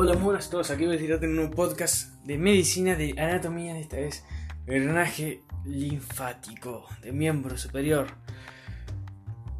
[0.00, 0.70] Hola, buenas a todos.
[0.70, 4.22] Aquí voy a en un podcast de medicina de anatomía, esta vez
[4.64, 8.06] drenaje linfático de miembro superior.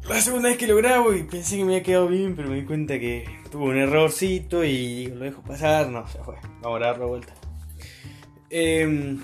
[0.07, 2.55] La segunda vez que lo grabo y pensé que me había quedado bien, pero me
[2.55, 5.89] di cuenta que tuvo un errorcito y lo dejo pasar.
[5.89, 6.35] No, ya fue.
[6.61, 7.33] Vamos a grabarlo de vuelta.
[8.49, 9.19] Em,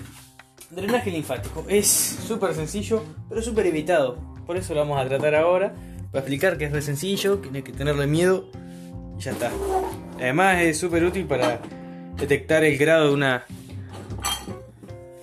[0.70, 4.18] drenaje linfático es súper sencillo, pero súper evitado.
[4.44, 5.74] Por eso lo vamos a tratar ahora.
[6.12, 8.50] Para explicar que es re sencillo, que no hay que tenerle miedo
[9.18, 9.50] ya está.
[10.16, 11.60] Además es súper útil para
[12.16, 13.44] detectar el grado de una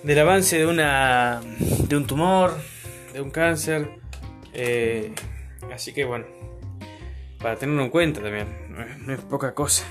[0.03, 1.41] del avance de una
[1.87, 2.53] de un tumor,
[3.13, 3.89] de un cáncer.
[4.53, 5.13] eh,
[5.73, 6.25] así que bueno,
[7.39, 8.47] para tenerlo en cuenta también,
[9.05, 9.85] no es, poca cosa.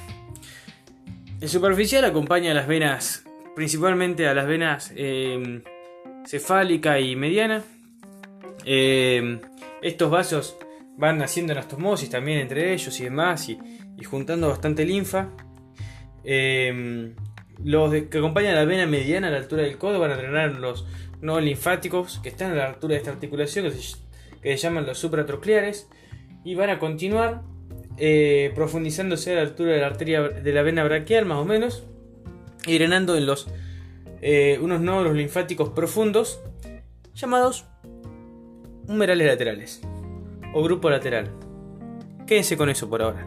[1.41, 3.25] El superficial acompaña a las venas,
[3.57, 5.63] principalmente a las venas eh,
[6.27, 7.63] cefálica y mediana.
[8.65, 9.41] Eh,
[9.83, 10.57] estos vasos
[10.97, 13.59] van haciendo anastomosis también entre ellos y demás y,
[13.97, 15.31] y juntando bastante linfa.
[16.25, 17.15] Eh,
[17.65, 20.87] los que acompañan la vena mediana a la altura del codo van a drenar los
[21.21, 23.97] nodos linfáticos que están a la altura de esta articulación que se,
[24.43, 25.89] que se llaman los supratrocleares
[26.45, 27.43] y van a continuar
[27.99, 31.85] eh, profundizándose a la altura de la arteria de la vena braquial más o menos
[32.67, 33.49] y drenando en los
[34.21, 36.41] eh, unos nódulos linfáticos profundos
[37.15, 37.67] llamados
[38.89, 39.83] humerales laterales
[40.53, 41.31] o grupo lateral.
[42.27, 43.27] Quédense con eso por ahora.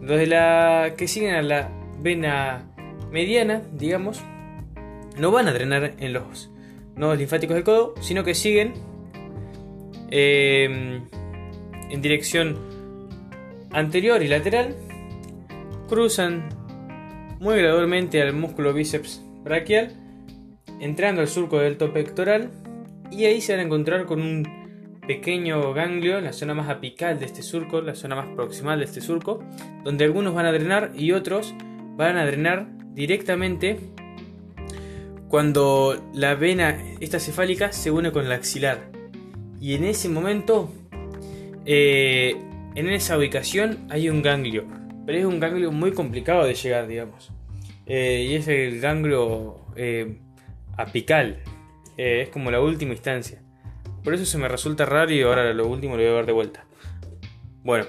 [0.00, 1.70] Los de la que siguen a la
[2.00, 2.66] vena
[3.10, 4.22] mediana, digamos,
[5.18, 6.50] no van a drenar en los
[6.96, 8.74] nodos linfáticos del codo, sino que siguen
[10.10, 11.00] eh,
[11.90, 12.58] en dirección
[13.72, 14.76] anterior y lateral,
[15.88, 16.48] cruzan
[17.40, 19.92] muy gradualmente al músculo bíceps braquial,
[20.80, 22.50] entrando al surco delto pectoral
[23.10, 24.63] y ahí se van a encontrar con un
[25.06, 28.84] pequeño ganglio en la zona más apical de este surco, la zona más proximal de
[28.86, 29.44] este surco,
[29.84, 31.54] donde algunos van a drenar y otros
[31.96, 33.78] van a drenar directamente
[35.28, 38.90] cuando la vena esta cefálica se une con la axilar.
[39.60, 40.72] Y en ese momento,
[41.66, 42.36] eh,
[42.74, 44.64] en esa ubicación hay un ganglio,
[45.06, 47.32] pero es un ganglio muy complicado de llegar, digamos.
[47.86, 50.18] Eh, y es el ganglio eh,
[50.76, 51.42] apical,
[51.96, 53.43] es como la última instancia.
[54.04, 56.32] Por eso se me resulta raro y ahora lo último lo voy a ver de
[56.32, 56.66] vuelta.
[57.62, 57.86] Bueno,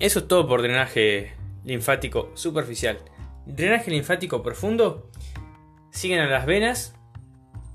[0.00, 1.32] eso es todo por drenaje
[1.64, 2.98] linfático superficial.
[3.46, 5.08] Drenaje linfático profundo
[5.90, 6.96] siguen a las venas,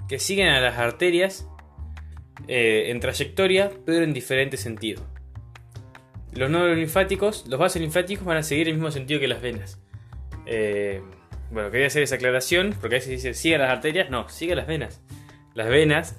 [0.10, 1.48] que siguen a las arterias
[2.50, 5.04] eh, en trayectoria, pero en diferente sentido.
[6.34, 9.80] Los nodos linfáticos, los vasos linfáticos van a seguir el mismo sentido que las venas.
[10.46, 11.02] Eh,
[11.50, 14.68] bueno, quería hacer esa aclaración, porque a veces dice sigue las arterias, no, sigue las
[14.68, 15.02] venas.
[15.54, 16.18] Las venas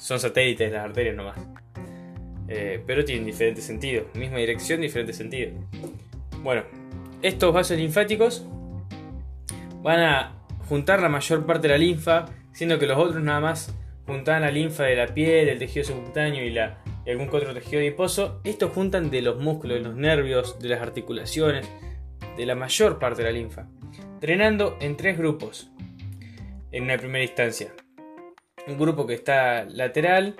[0.00, 1.38] son satélites las arterias nomás.
[2.48, 4.06] Eh, pero tienen diferente sentido.
[4.14, 5.52] Misma dirección, diferente sentido.
[6.42, 6.62] Bueno,
[7.22, 8.46] estos vasos linfáticos
[9.82, 10.32] van a
[10.68, 13.74] juntar la mayor parte de la linfa, siendo que los otros nada más
[14.06, 17.80] juntan la linfa de la piel, del tejido subcutáneo y, la, y algún otro tejido
[17.80, 18.40] adiposo.
[18.44, 21.68] Estos juntan de los músculos, de los nervios, de las articulaciones,
[22.36, 23.66] de la mayor parte de la linfa,
[24.20, 25.70] drenando en tres grupos
[26.70, 27.72] en una primera instancia.
[28.66, 30.36] Un grupo que está lateral,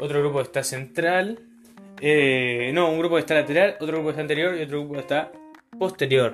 [0.00, 1.40] otro grupo que está central,
[2.00, 4.94] eh, no, un grupo que está lateral, otro grupo que está anterior y otro grupo
[4.94, 5.32] que está
[5.78, 6.32] posterior.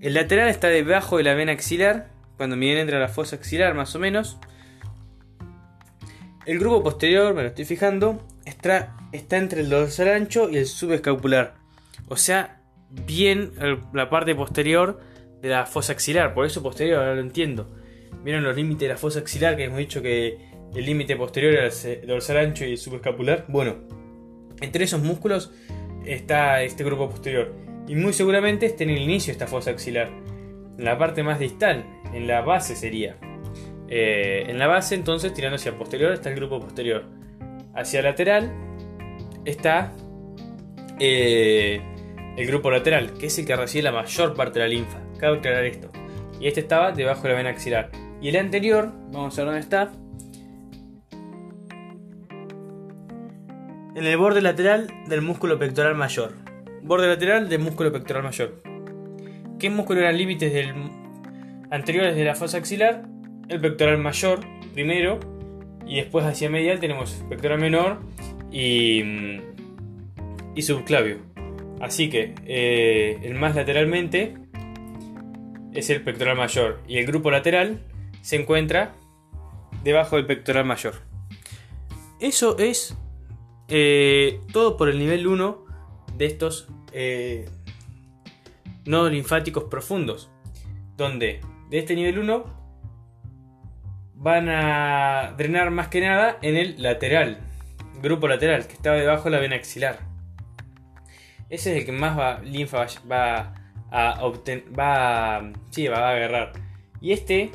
[0.00, 3.94] El lateral está debajo de la vena axilar, cuando bien entra la fosa axilar más
[3.94, 4.38] o menos.
[6.46, 10.66] El grupo posterior, me lo estoy fijando, está, está entre el dorsal ancho y el
[10.66, 11.54] subescapular.
[12.08, 12.60] O sea,
[12.90, 13.52] bien
[13.92, 15.00] la parte posterior
[15.42, 16.34] de la fosa axilar.
[16.34, 17.68] Por eso posterior, ahora lo entiendo.
[18.22, 19.56] ¿Vieron los límites de la fosa axilar?
[19.56, 20.38] Que hemos dicho que
[20.74, 23.46] el límite posterior era el dorsal ancho y el subescapular.
[23.48, 23.76] Bueno,
[24.60, 25.52] entre esos músculos
[26.04, 27.54] está este grupo posterior.
[27.88, 30.10] Y muy seguramente esté en el inicio esta fosa axilar.
[30.78, 31.84] En la parte más distal,
[32.14, 33.16] en la base sería.
[33.88, 37.04] Eh, en la base, entonces, tirando hacia posterior, está el grupo posterior.
[37.74, 38.52] Hacia lateral
[39.44, 39.92] está
[41.00, 41.80] eh,
[42.36, 45.00] el grupo lateral, que es el que recibe la mayor parte de la linfa.
[45.18, 45.90] Cabe aclarar esto.
[46.40, 47.90] Y este estaba debajo de la vena axilar.
[48.22, 49.92] Y el anterior, vamos a ver dónde está.
[53.94, 56.32] En el borde lateral del músculo pectoral mayor.
[56.82, 58.62] Borde lateral del músculo pectoral mayor.
[59.58, 60.72] ¿Qué músculo eran límites del
[61.70, 63.04] anteriores de la fosa axilar?
[63.48, 64.40] El pectoral mayor
[64.72, 65.20] primero
[65.86, 67.98] y después hacia medial tenemos pectoral menor
[68.50, 69.40] y, mm,
[70.54, 71.18] y subclavio.
[71.80, 74.34] Así que eh, el más lateralmente
[75.72, 77.80] es el pectoral mayor y el grupo lateral
[78.22, 78.94] se encuentra
[79.82, 80.94] debajo del pectoral mayor.
[82.18, 82.96] Eso es
[83.68, 85.64] eh, todo por el nivel 1
[86.16, 87.48] de estos eh,
[88.84, 90.30] nodos linfáticos profundos,
[90.96, 91.40] donde
[91.70, 92.60] de este nivel 1
[94.16, 97.38] van a drenar más que nada en el lateral,
[98.02, 100.00] grupo lateral, que está debajo de la vena axilar.
[101.48, 103.54] Ese es el que más va, linfa va
[103.90, 106.52] a obtener, va, sí, va a agarrar.
[107.00, 107.50] Y este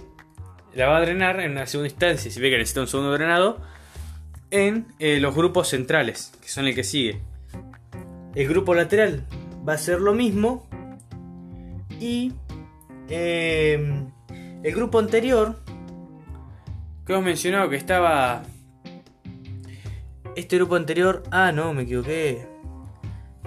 [0.74, 3.62] la va a drenar en una segunda instancia, si ve que necesita un segundo drenado,
[4.52, 7.22] en eh, los grupos centrales, que son el que sigue.
[8.36, 9.26] El grupo lateral
[9.68, 10.68] va a ser lo mismo.
[12.00, 12.34] Y
[13.10, 14.12] em,
[14.64, 15.62] el grupo anterior,
[17.06, 18.44] que hemos mencionado que estaba...
[20.36, 21.24] Este grupo anterior...
[21.32, 22.55] Ah, no, me equivoqué.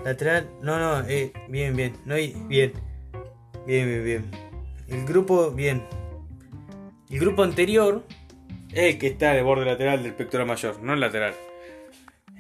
[0.04, 0.48] Lateral...
[0.62, 1.94] No, no, eh, bien, bien.
[2.04, 2.34] No hay...
[2.48, 2.72] Bien.
[3.66, 4.30] Bien, bien, bien.
[4.88, 5.50] El grupo...
[5.50, 5.82] Bien.
[7.10, 8.04] El grupo anterior
[8.72, 11.34] es el que está de borde lateral del pectoral mayor, no el lateral.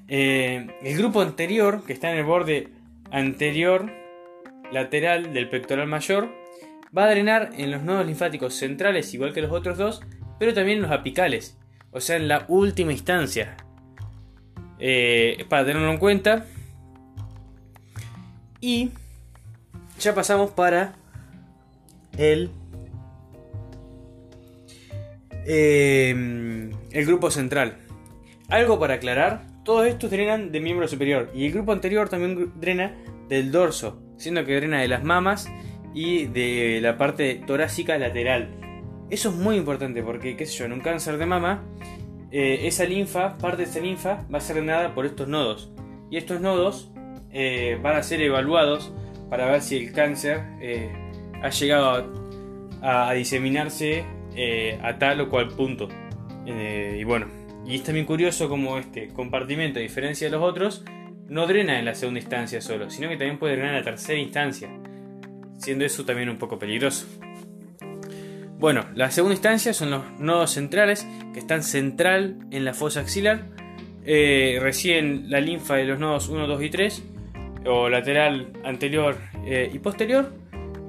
[0.08, 2.68] Eh, el grupo anterior, que está en el borde
[3.10, 3.90] anterior
[4.70, 6.28] lateral del pectoral mayor,
[6.96, 10.02] va a drenar en los nodos linfáticos centrales igual que los otros dos,
[10.38, 11.58] pero también en los apicales,
[11.92, 13.56] o sea, en la última instancia.
[14.78, 16.46] Eh, para tenerlo en cuenta.
[18.60, 18.90] Y
[19.98, 20.94] ya pasamos para
[22.16, 22.50] el
[25.50, 27.78] Em, el grupo central.
[28.50, 32.94] Algo para aclarar, todos estos drenan del miembro superior y el grupo anterior también drena
[33.30, 35.50] del dorso, siendo que drena de las mamas
[35.94, 38.50] y de la parte torácica lateral.
[39.08, 41.64] Eso es muy importante porque, qué sé yo, en un cáncer de mama,
[42.30, 45.72] eh, esa linfa, parte de esa linfa, va a ser drenada por estos nodos.
[46.10, 46.92] Y estos nodos
[47.32, 48.92] eh, van a ser evaluados
[49.30, 50.90] para ver si el cáncer eh,
[51.42, 52.12] ha llegado
[52.82, 54.04] a diseminarse
[54.34, 55.88] eh, a tal o cual punto.
[56.46, 57.26] Y bueno,
[57.66, 60.82] y es también curioso como este compartimento, a diferencia de los otros,
[61.28, 64.18] no drena en la segunda instancia solo, sino que también puede drenar en la tercera
[64.18, 64.70] instancia,
[65.58, 67.06] siendo eso también un poco peligroso.
[68.58, 73.44] Bueno, la segunda instancia son los nodos centrales que están central en la fosa axilar.
[74.04, 77.04] Eh, reciben la linfa de los nodos 1, 2 y 3,
[77.68, 80.32] o lateral anterior y posterior,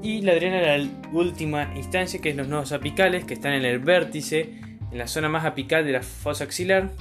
[0.02, 3.80] y la drena la última instancia que es los nodos apicales que están en el
[3.80, 4.60] vértice,
[4.92, 6.92] en la zona más apical de la fosa axilar,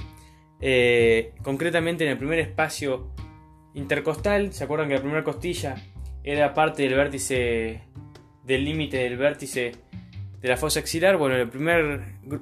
[0.61, 3.13] eh, concretamente en el primer espacio
[3.73, 4.53] intercostal.
[4.53, 5.75] ¿Se acuerdan que la primera costilla
[6.23, 7.81] era parte del vértice,
[8.43, 9.71] del límite del vértice
[10.41, 11.17] de la fosa axilar?
[11.17, 12.01] Bueno, en el primer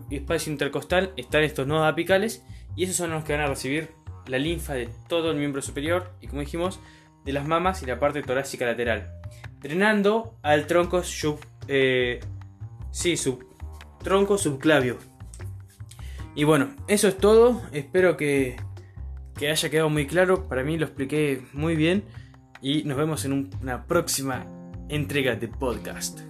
[0.10, 2.44] espacio intercostal están estos nodos apicales
[2.76, 3.90] y esos son los que van a recibir
[4.26, 6.82] la linfa de todo el miembro superior y como dijimos,
[7.28, 9.18] de las mamas y la parte torácica lateral
[9.62, 12.20] drenando al tronco sub, eh,
[12.92, 13.46] sí, sub,
[14.04, 14.98] tronco subclavio.
[16.36, 17.62] Y bueno, eso es todo.
[17.72, 18.58] Espero que,
[19.38, 20.48] que haya quedado muy claro.
[20.48, 22.04] Para mí lo expliqué muy bien.
[22.62, 24.46] Y nos vemos en una próxima
[24.90, 26.27] entrega de podcast.